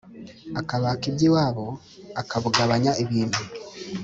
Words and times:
Akabaka 0.59 1.03
iby'iwabo 1.11 1.67
akubaganya 2.21 2.91
ibintu 3.03 3.41